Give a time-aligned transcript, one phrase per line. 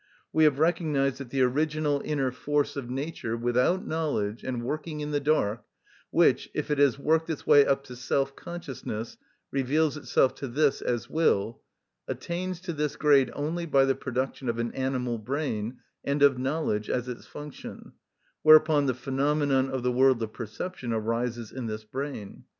[0.33, 5.11] We have recognised that the original inner force of nature, without knowledge and working in
[5.11, 5.63] the dark,
[6.09, 9.17] which, if it has worked its way up to self‐consciousness,
[9.51, 11.61] reveals itself to this as will,
[12.07, 16.89] attains to this grade only by the production of an animal brain and of knowledge,
[16.89, 17.91] as its function,
[18.41, 22.45] whereupon the phenomenon of the world of perception arises in this brain.